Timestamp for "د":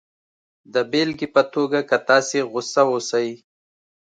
0.73-0.75